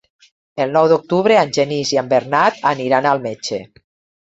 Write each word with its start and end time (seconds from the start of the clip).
El 0.63 0.71
nou 0.77 0.87
d'octubre 0.91 1.37
en 1.41 1.51
Genís 1.59 1.93
i 1.97 2.01
en 2.03 2.11
Bernat 2.15 2.59
aniran 2.73 3.13
al 3.13 3.25
metge. 3.31 3.63